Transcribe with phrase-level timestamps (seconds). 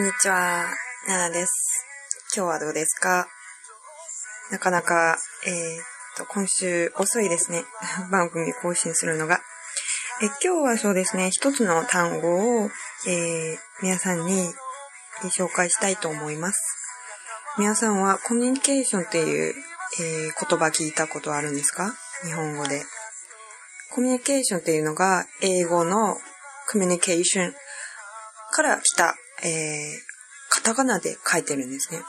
[0.00, 0.64] こんにちは、
[1.08, 1.84] ナナです。
[2.34, 3.26] 今日はどうですか
[4.50, 5.56] なかなか、えー、っ
[6.16, 7.66] と、今週遅いですね。
[8.10, 9.42] 番組更新するのが。
[10.22, 12.70] え今日はそうですね、一つの単語を、
[13.08, 14.54] えー、皆さんに
[15.24, 16.58] 紹介したいと思います。
[17.58, 19.54] 皆さんはコミュニケーションっていう、
[19.98, 22.86] えー、言葉聞いたことあるんですか日本語で。
[23.90, 26.18] コミュニケーションっていうのが英語の
[26.70, 27.54] コミュニケーション
[28.52, 30.02] から来た诶，
[30.64, 32.02] で書いてるんですね。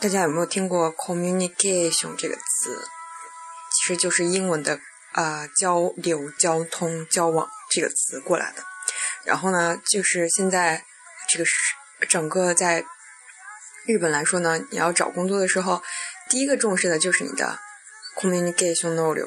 [0.00, 2.84] 大家有没有听过 communication 这个词？
[3.74, 4.78] 其实就是英文的
[5.12, 8.62] 啊，交流、交通、交往这个词过来的。
[9.24, 10.84] 然后呢，就是现在
[11.30, 11.46] 这个
[12.06, 12.84] 整个在
[13.86, 15.82] 日本来说呢，你要找工作的时候，
[16.28, 17.58] 第一个重视的就是你的
[18.20, 19.20] communication 能力。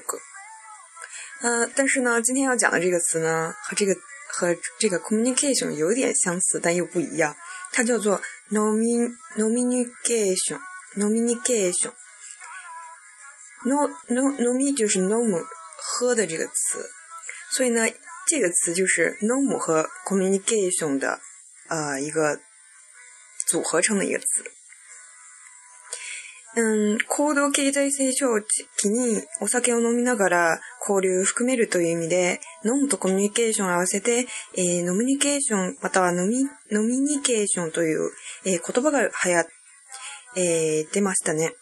[1.41, 3.95] 嗯，但是呢，今天要讲的这个词呢，和这个
[4.37, 7.37] 和这个 communication 有点相似，但又不一样。
[7.71, 10.59] 它叫做 nomi nomination
[10.97, 11.93] nomination。
[13.67, 15.41] nom n o nomi 就是 nom
[15.77, 16.89] 喝的这个词，
[17.55, 17.87] 所以呢，
[18.27, 21.21] 这个词就是 nom 和 communication 的
[21.69, 22.39] 呃一个
[23.47, 24.25] 组合成的一个词。
[26.61, 28.27] ん、行動経済成長
[28.79, 34.25] 期にお酒を飲みながら交流を含めるという意味で、飲むとコミュニケーションを合わせて、
[34.57, 38.09] えー、ノミニケーション、またはノミ、ノミニケーションという、
[38.45, 39.45] えー、言葉が流行、
[40.37, 41.53] えー、出ましたね。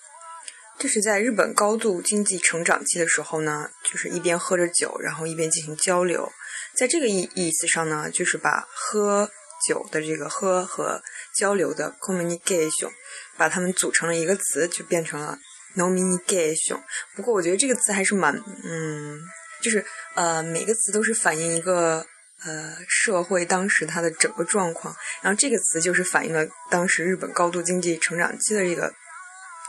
[0.80, 6.30] 就是在日本高度经济成长期的时候呢，就是一边喝着酒，然后一边进行交流。
[6.76, 9.30] 在这个意意思上呢，就是把喝
[9.68, 11.02] 酒的这个喝和
[11.36, 12.92] 交流的 communication，
[13.38, 15.38] 把它们组成了一个词，就变成了
[15.78, 16.82] nomination。
[17.16, 19.20] 不过我觉得这个词还是蛮嗯，
[19.62, 19.84] 就是
[20.16, 22.06] 呃，每个词都是反映一个
[22.46, 28.94] 呃社会当时它的整个状况，然后这个词就是反映了当时日本高度经济成长期的一个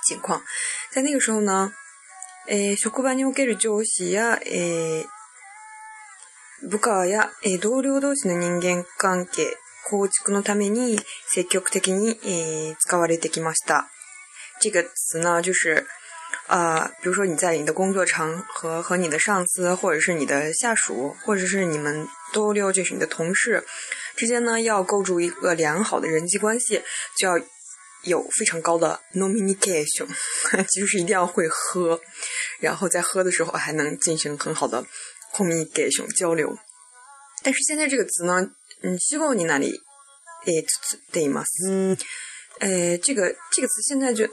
[0.09, 0.43] 情况。
[0.91, 1.73] 在那个时候呢，
[2.49, 4.15] 诶，小こばにょうがいの教師
[6.71, 7.29] 部下や
[7.61, 9.55] 同僚同士の人間関係。
[9.85, 12.17] 構築のために積極的に
[12.81, 13.91] 使われてきました。
[14.61, 15.87] 这个词呢，就是
[16.49, 23.65] 呃，比如说你在你的工作场合和你的上司，或者是你的下属，或者是你们都六，就是你的同事
[24.17, 26.83] 之间呢，要构筑一个良好的人际关系，
[27.19, 27.35] 就要
[28.05, 30.07] 有非常高的 nomination，
[30.81, 32.01] 就是一定要会喝，
[32.61, 34.83] 然后在喝的时候还能进行很好的
[35.35, 36.57] コミ i ニ a t i o n 交流。
[37.45, 38.37] 但是现在这个词呢，
[38.83, 39.71] 嗯，希望你那里
[40.47, 41.69] 诶，出出得意思。
[41.71, 41.97] 嗯，
[42.61, 43.21] 诶，这个
[43.53, 44.27] 这个词现在就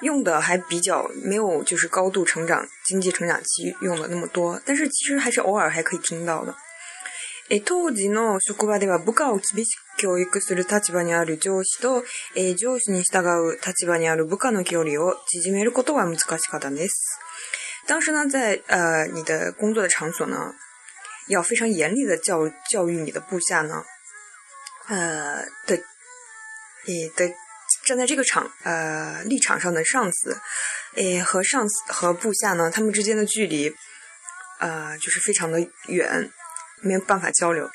[0.00, 4.58] 用的还比较没有，就是高度成长、经济成长期用的那么多。
[4.64, 6.54] 但是其实还是偶尔还可以听到的。
[7.66, 12.02] 当時の職場では部下を厳しく教育する立場にある上司と、
[12.56, 17.18] 上司に従う立場にある部下の距離を縮めることが難しかったです。
[17.86, 20.54] 当时呢，在呃你的工作的场所呢。
[21.28, 23.84] 要非常严厉的教教育你的部下呢，
[24.88, 25.80] 呃的，
[26.86, 27.30] 你的
[27.84, 30.36] 站在这个场呃立场上的上司，
[30.94, 33.74] 诶和上司和部下呢，他们之间的距离，
[34.58, 36.30] 呃就是非常的远，
[36.80, 37.70] 没有办法交流。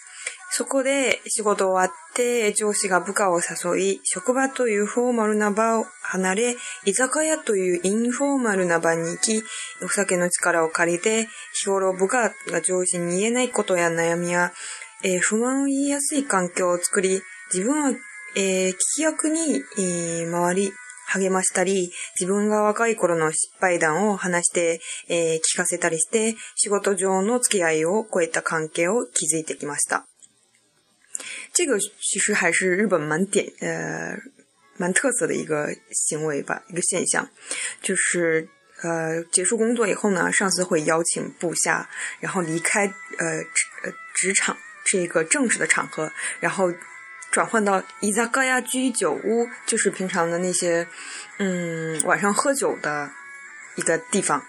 [0.53, 1.96] そこで仕事終わ。
[2.17, 6.55] て上司が部下を誘い、職場というフォーマルな場を離れ、
[6.85, 9.43] 居酒屋というインフォーマルな場に行き、
[9.85, 11.27] お酒の力を借りて、
[11.61, 14.51] 日頃部下が上司に言えないことや悩みや、
[15.03, 17.21] えー、不満を言いやすい環境を作り、
[17.53, 17.93] 自分は、
[18.35, 19.39] えー、聞き役に、
[19.77, 20.71] えー、回り、
[21.09, 30.07] 励ましたり、自分が若い頃の失敗談を話して、えー、聞かせたりして、仕事上の付き合いを超えた関係を築いてきました。
[31.57, 34.15] 这个其实还是日本蛮点呃
[34.77, 37.27] 蛮特色的一个行为吧，一个现象，
[37.81, 38.47] 就是
[38.83, 41.89] 呃结束工作以后呢，上司会邀请部下，
[42.19, 44.55] 然后离开呃职呃职场
[44.85, 46.71] 这个正式的场合，然后
[47.31, 50.87] 转换到伊萨高亚居酒屋，就是平常的那些
[51.39, 53.11] 嗯晚上喝酒的
[53.77, 54.45] 一个地方。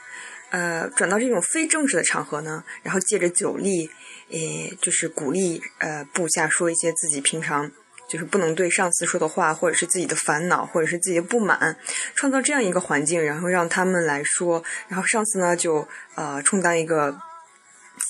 [0.51, 3.91] 呃，转到这种非正式的场合呢，然后借着酒力，
[4.31, 7.71] 诶，就是鼓励呃部下说一些自己平常
[8.09, 11.77] 就是不能对上司说的话，或者是自己的烦恼，或者是自己的不满，
[12.15, 17.21] 创造这样一个环境，然后让他们来说，然后上司呢就呃充当一个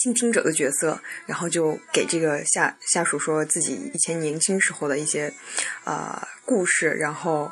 [0.00, 5.34] 倾听者的角色，然后就给这个下下属说自己以前年轻时候的一些
[5.82, 7.50] 呃故事，然后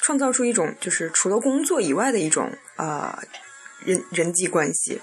[0.00, 3.20] 创造出一种就是除了工作以外的一种啊。
[3.84, 5.00] 人人際关系。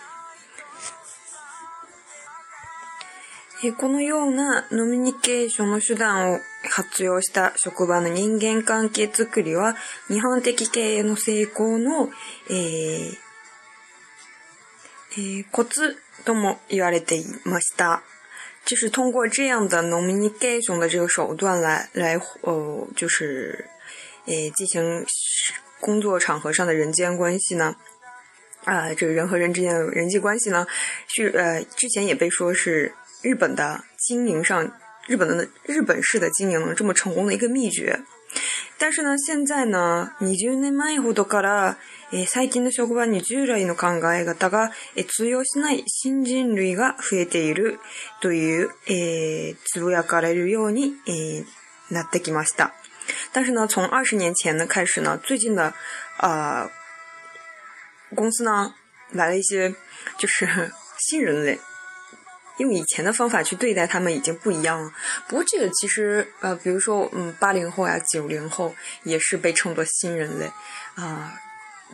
[3.79, 6.39] このようなノミニケーションの手段を
[6.69, 9.75] 活用した職場の人間関係づくりは、
[10.07, 12.09] 日本的経営の成功の、
[12.51, 13.11] えー
[15.17, 15.95] えー、コツ
[16.25, 18.03] とも言われていました。
[18.67, 23.65] 就是通过这样的ノミニケーション的这个手段来来呃，就是，
[24.27, 25.05] え呃，进行
[25.79, 27.75] 工作场合上的人间关系呢，
[28.65, 30.65] 啊，这个人和人之间的人际关系呢，
[31.07, 34.71] 是呃，之前也被说是日本的经营上，
[35.07, 37.99] 日本的日本式的经营这么成功的一个秘诀。
[38.79, 41.75] 但是呢，现在呢，二十年前ほどから、
[42.11, 47.79] え、最近の社会に従来の考えが、だが、え、通用しない新人類が増えている
[48.19, 51.45] というえ、つぶやかれるようにえ、
[51.93, 52.71] なってきました。
[53.31, 55.73] 但是呢，从二十年前呢开始呢，最近的，
[56.17, 56.67] 呃。
[58.13, 58.73] 公司呢，
[59.11, 59.73] 来了一些，
[60.17, 61.59] 就是 新人类，
[62.57, 64.91] 用以前的方法去对待他们已经不一样了。
[65.27, 70.51] 不过这个其实，呃，比如说，嗯，八零后啊，九零后也是被称作新人类，
[70.95, 71.33] 啊，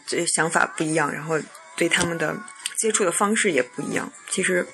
[0.06, 1.40] 这想法不一样，然后
[1.78, 2.36] 对他们的
[2.78, 4.12] 接触的方式也不一样。
[4.30, 4.66] 其实，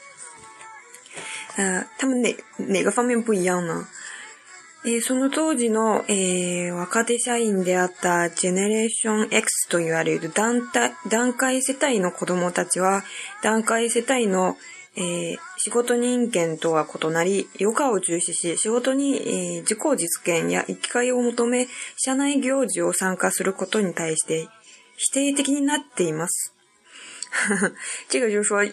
[1.56, 3.88] 呃，他们哪哪个方面不一样呢？
[4.88, 13.04] えー、その当時の、えー、若手社員であったジェネレーション X と言われる団体、団塊世帯の子供たちは、
[13.44, 14.56] 団塊世帯の、
[14.96, 21.68] えー、仕事人間とは異なり、余暇を重視し、仕事に、え自己実現や生きがいを求め、
[21.98, 24.48] 社内行事を参加することに対して
[24.96, 26.54] 否定的になっています。
[28.08, 28.66] 这个就是说，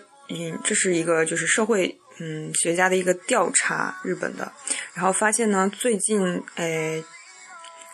[0.62, 4.52] 这是一个就是社会嗯，学家的一个调查，日本的，
[4.94, 7.04] 然后发现呢，最近，诶，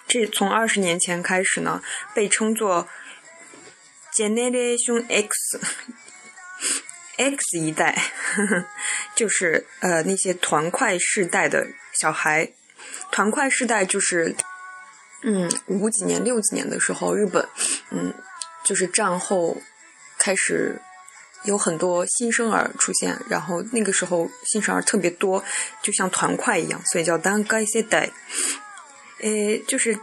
[0.06, 1.82] 这从二十年前开始呢，
[2.14, 2.86] 被称作
[4.12, 5.60] j e n e a l e 兄 X
[7.16, 7.96] X 一代”，
[9.16, 12.50] 就是呃那些团块世代的小孩，
[13.10, 14.36] 团块世代就是，
[15.22, 17.48] 嗯，五几年六几年的时候，日本，
[17.90, 18.12] 嗯，
[18.64, 19.62] 就是战后
[20.18, 20.82] 开始。
[21.44, 25.42] 有很多新生儿出现，然后那个时候新生儿特别多，
[25.82, 28.10] 就像团块一样，所以叫单个一些代。
[29.20, 29.98] 诶，就是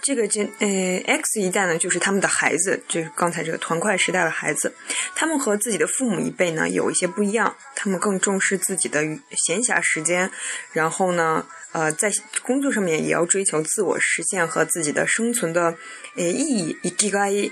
[0.00, 4.72] 这个这诶 X 一代呢，就是他们的孩子，就是刚才这个团块时代的孩子，
[5.16, 9.02] 他们和自己的父母一辈呢有一些不一样，他们更重视自己的
[9.46, 10.30] 闲暇时间，
[10.72, 12.12] 然后呢，呃，在
[12.44, 15.76] 工作上面也要追求自我实现和自己的生存的
[16.16, 17.50] 诶意义。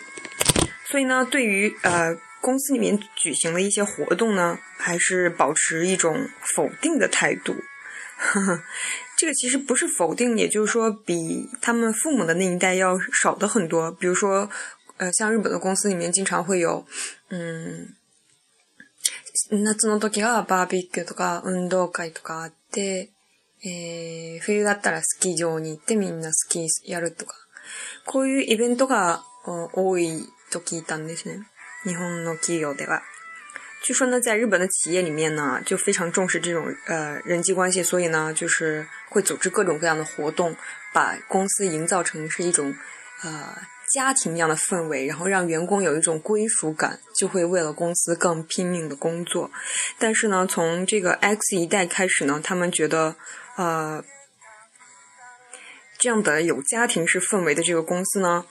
[0.87, 2.17] 所以呢，对于呃。
[2.41, 7.55] 公司里面举行的一些活动呢，还是保持一种否定的态度。
[9.17, 13.91] 这个其实不是否定，也就是说，比他们父母的那一代要少的很多。
[13.93, 14.49] 比如说，
[14.97, 16.85] 呃，像日本的公司里面经常会有，
[17.29, 17.95] 嗯，
[19.35, 19.57] 夏
[19.89, 23.11] の時はバーベキューとか運動会とかあって、
[23.65, 27.35] え冬だったらスキー場に行ってみんなスキーやるとか、
[28.05, 29.25] こういうイベントが
[29.73, 31.47] 多いと聞いたんですね。
[31.85, 32.37] 日本的
[34.67, 40.57] 企业里面呢，就非常重视这种呃人际关系，所以呢，就是会组织各种各样的活动，
[40.93, 42.75] 把公司营造成是一种
[43.23, 43.55] 呃
[43.95, 49.49] 家庭一样的氛围，然后让员工有一种归属感，就会为了公司更拼命的工作。
[50.01, 53.15] 但是呢，从这个 X 一代开始呢，他们觉得
[53.57, 54.05] 呃
[55.97, 58.45] 这样的有家庭式氛围的这个公司呢，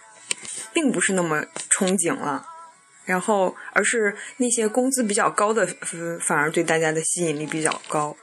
[0.71, 2.47] 并不是那么憧憬了。
[3.07, 5.65] 然后而是那些工资比较高的，
[6.19, 8.15] 反而对大家的吸引力比较高。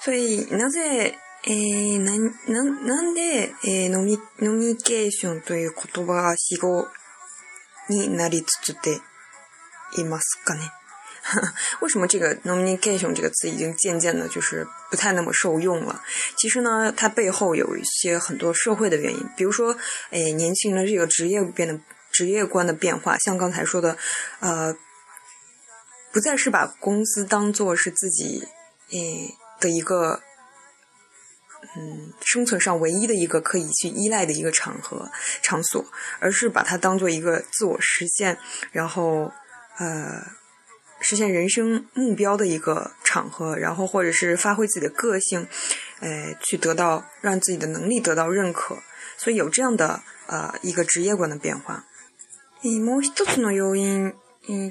[0.00, 2.12] 所以なぜえー、な、
[2.46, 6.86] な、なんで、えー、ノミ、ノミケーションという言葉が死語
[7.90, 9.00] になりつつで
[10.00, 10.70] いますかね。
[11.80, 16.02] 为什么这个 “nomination” 这个词已经渐渐的，就是不太那么受用了？
[16.38, 19.76] 其实呢，它背后有一些很多社会的原因，比如说，
[20.10, 21.78] 诶，年轻人这个职业变得
[22.10, 23.96] 职业观的变化，像刚才说的，
[24.40, 24.76] 呃，
[26.12, 28.48] 不再是把公司当做是自己
[28.90, 30.20] 诶的一个，
[31.76, 35.08] 嗯，生存上唯一的一个可以去依赖的一个场合
[35.40, 35.84] 场所，
[36.18, 38.36] 而是把它当做一个自我实现，
[38.72, 39.32] 然后，
[39.78, 40.26] 呃。
[41.02, 45.46] 实现人生目标的一个场合，然后或者是发挥自己的个性，
[46.00, 48.78] 呃，去得到让自己的能力得到认可。
[49.18, 51.84] 所以有这样的呃一个职业观的变化。
[52.62, 54.14] もう一つの要因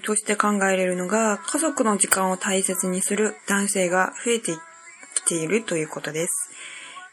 [0.01, 4.57] として考えれるのが、家族の時間を大切にする男性が増えて
[5.13, 6.49] きているということです。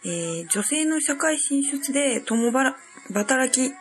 [0.04, 2.70] えー、女性の社会進出で共働
[3.50, 3.74] き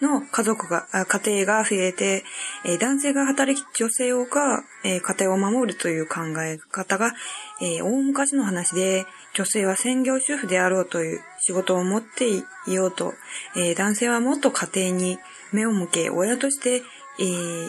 [0.00, 0.86] の家族が、
[1.22, 2.24] 家庭が増えて、
[2.64, 7.12] え男性が働き、女性が、え家庭を守るという考え方が、
[7.60, 9.04] え大昔の話で、
[9.34, 13.12] 女性は専業主婦であろうという仕事を持っていようと、
[13.56, 15.18] え男性はもっと家庭に
[15.52, 16.82] 目を向け、親として、
[17.18, 17.22] え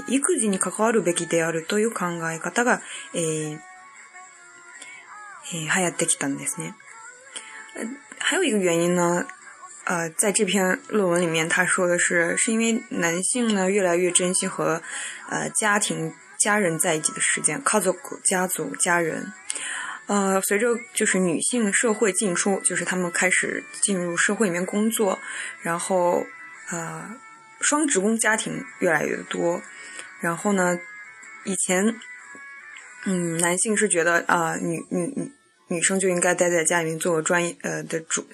[0.08, 2.82] 育児に関わるべきであるという考え方が、
[3.14, 3.60] えー
[5.54, 6.76] え流行ってきたんですね。
[7.76, 9.26] い有一个原因呢，
[9.86, 14.82] 呃，在这篇论文里面，他说的是，是因为男性呢越来越珍惜和
[15.28, 19.34] 呃家庭、家人在一起的时间，靠着家族、家人。
[20.06, 25.18] 呃，随着就是女性社会进出，就是他们开始进入社会里面工作，
[25.62, 26.26] 然后
[26.70, 27.16] 呃，
[27.60, 29.62] 双职工家庭越来越多，
[30.20, 30.78] 然后呢，
[31.46, 32.00] 以前
[33.06, 35.32] 嗯，男性是觉得啊，女女女。
[35.72, 38.28] 女生就应该待在家里面做专业呃的主，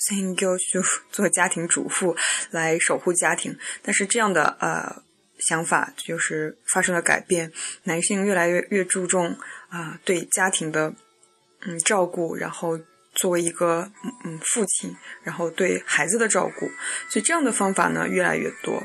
[1.11, 2.15] 做家庭主妇
[2.49, 3.55] 来守护家庭。
[3.83, 5.03] 但是这样的呃
[5.37, 7.51] 想法就是发生了改变，
[7.83, 9.37] 男性越来越越注重
[9.69, 10.91] 啊对家庭的
[11.63, 12.79] 嗯照顾，然后
[13.13, 13.91] 作为一个
[14.25, 16.65] 嗯父亲，然后对孩子的照顾，
[17.07, 18.81] 所以这样的方法呢越来越多。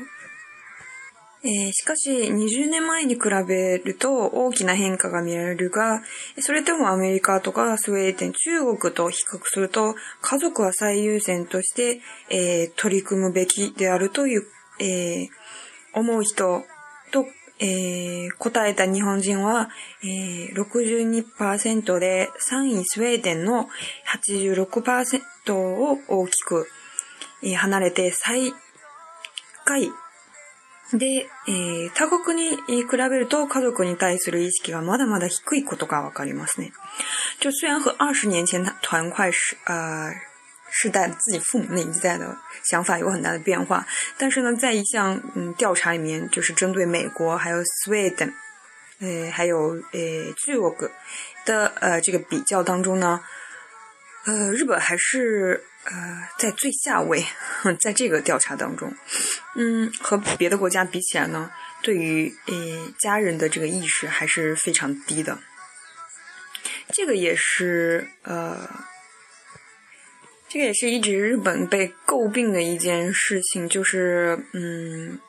[1.45, 6.01] えー、しかし20年前に比べると大きな変化が見られるが、
[6.39, 14.43] それでもアメリカとかスウェーデン、中国と比較すると家族は最優先として、えー、取り組むべきであるという、
[14.79, 15.27] えー、
[15.93, 16.63] 思う人
[17.11, 17.25] と、
[17.59, 19.69] え答えた日本人は、
[20.03, 23.69] え62%で3位スウェーデンの
[24.25, 26.67] 86%を大きく、
[27.43, 28.51] え離れて最
[29.65, 29.91] 下位
[30.97, 31.25] で
[31.95, 36.71] 他国に比べると家族に対する意識はまだまだ低いことがわかりますね。
[37.41, 38.71] 就虽然和二十年前那
[39.11, 40.09] 换是啊，
[40.91, 43.85] 代自己父母那一代的想法有很大的变化，
[44.17, 48.31] 但是呢，在一项嗯调查里面，就是针对美国还有 Sweden，
[48.99, 49.99] 哎还有哎
[50.37, 50.75] 据我
[51.45, 53.19] 的呃这个比较当中呢，
[54.25, 55.63] 呃日本还是。
[55.85, 57.25] 呃，在最下位，
[57.79, 58.93] 在这个调查当中，
[59.55, 62.55] 嗯，和别的国家比起来呢，对于呃
[62.99, 65.37] 家人的这个意识还是非常低的。
[66.93, 68.69] 这个也是呃，
[70.47, 75.19] 这个也是一直日本被诟病的一件事情，就是嗯，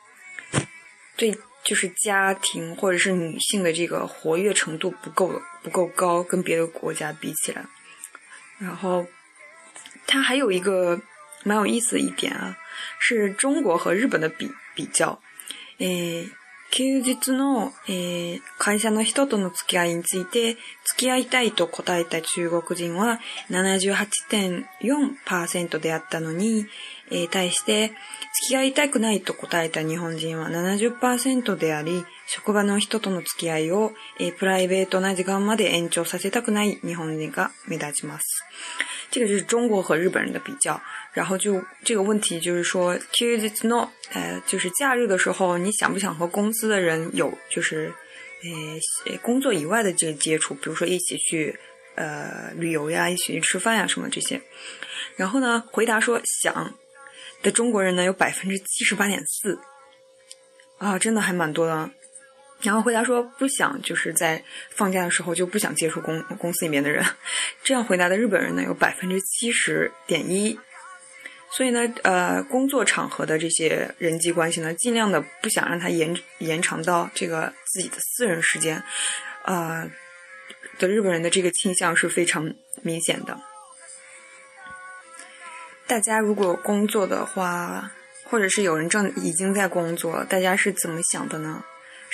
[1.17, 7.65] 对，就是家庭或者是女性的这个活跃程度不够不够高，跟别的国家比起来，
[8.57, 9.05] 然后。
[10.07, 10.99] 它还有一个
[11.43, 12.55] 蛮有意思的一点啊，
[12.99, 15.19] 是中国和日本的比比较。
[15.79, 16.29] え
[16.71, 20.53] 休日の、え会社の人との付き合いについて、
[20.85, 23.19] 付き合いたいと答えた中国人は
[23.49, 26.65] 78.4%であったのに、
[27.11, 27.87] えー、対して、
[28.43, 33.91] 付き合いたくないと答えた日本人は70%であり、職場の人との付き合いを
[34.39, 38.23] プライベートな時間まで延長させたくない日本人が目立ちます。
[39.11, 40.81] 这个就是中国和日本的比较，
[41.13, 43.89] 然后就这个问题就是說，Q is it no？
[44.11, 47.93] 呃，就是假日的时候，你想不想和公司的人有就是
[49.07, 51.57] 呃工作以外的这个接触，比如说一起去
[51.95, 54.41] 呃旅游呀，一起去吃饭呀，什么这些？
[55.15, 56.73] 然后呢，回答说想
[57.43, 59.59] 的中国人呢有百分之七十八点四，
[60.79, 61.91] 啊，真的还蛮多的。
[62.65, 67.05] 然后回答说不想，就是在放假的时候就不想接触公公司里面的人。
[67.63, 70.59] 这样回答的日本人呢有百分之七十点一，
[71.51, 78.81] 所以呢，呃，工作场合的这些人际关系呢，尽量的不想让它延延长到这个自己的私人时间，
[79.43, 79.87] 呃，
[80.79, 83.39] 的日本人的这个倾向是非常明显的。
[85.85, 87.91] 大家如果工作的话，
[88.23, 91.63] 或者是有人正已经在工作，大家是怎么想的呢？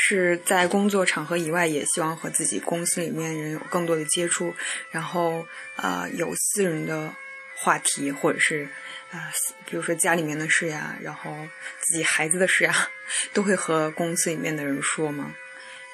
[0.07, 4.51] 是在工作场合以外，也希望和自己公司里面人有更多的接触，
[4.89, 7.13] 然后呃，有私人的
[7.57, 8.67] 话题，或者是
[9.11, 9.31] 啊，
[9.67, 11.31] 比如说家里面的事呀，然后
[11.81, 12.73] 自己孩子的事呀，
[13.31, 15.35] 都会和公司里面的人说吗？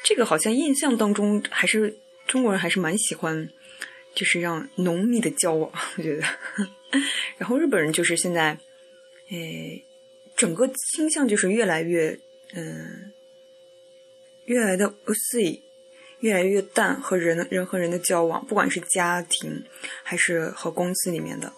[0.05, 1.93] 这个好像印象当中，还是
[2.27, 3.49] 中国人还是蛮喜欢，
[4.15, 6.23] 就是让浓密的交往，我觉得。
[7.37, 8.57] 然后日本人就是现在，
[9.31, 9.83] 诶，
[10.37, 12.17] 整个倾向就是越来越
[12.53, 13.11] 嗯。
[14.47, 15.61] 越来的不碎，
[16.19, 19.65] 越来越淡和人人和人的交往，不管是家庭，
[20.03, 21.51] 还是和公司里面的。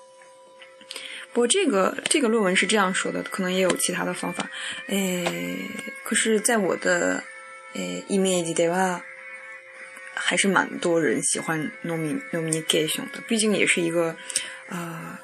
[1.31, 4.49] 不过这个这个论文是这样说的，可能也有其他的方法。
[4.87, 5.55] 诶，
[6.03, 7.23] 可是，在我的
[7.73, 9.05] 诶 image 里吧，
[10.15, 14.15] 还是蛮多人喜欢 nomination 的，毕竟也是一个，
[14.67, 15.19] 呃。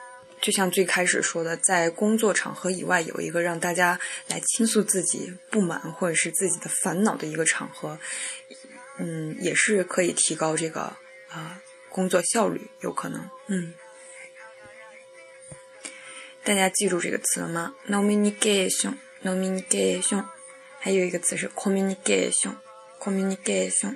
[0.45, 7.97] 就像最开始说的，在工作场合以外有一个让大家来倾诉自己不满或者是自己的烦恼的一个场合，
[8.99, 10.81] 嗯，也是可以提高这个
[11.31, 11.59] 啊
[11.89, 13.27] 工作效率，有可能。
[13.47, 13.73] 嗯，
[16.43, 19.33] 大家记住这个词了吗 n o m i n i c a t i o n c o m
[19.33, 20.27] m u n i c a t i o n
[20.79, 23.95] 还有一个词是 Communication，Communication。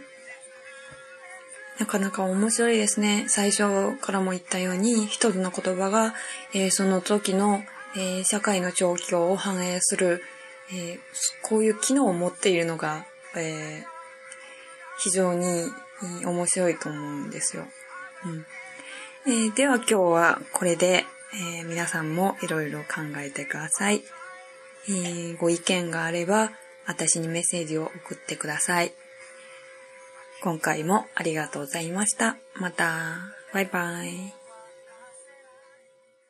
[1.80, 3.26] なかなか面白いですね。
[3.30, 6.14] 最初からも言ったように、一つの言葉が、
[6.54, 7.64] えー、その時の、
[7.96, 10.22] えー、社会の状況を反映する、
[10.74, 10.98] えー、
[11.42, 13.06] こういう機能を持っているのが、
[13.38, 13.86] え
[15.02, 15.48] 非常に
[16.26, 17.66] 面白いと思うんですよ。
[18.26, 18.46] うん
[19.28, 21.06] えでは今日はこれで、
[21.62, 24.02] え皆さんもいろいろ考えてください、
[24.90, 26.52] えご意見があれば、
[26.88, 28.94] 私にメッセージを送ってください。
[30.42, 32.38] 今回もありがとうございました。
[32.56, 33.18] また、
[33.54, 34.39] バイバイ。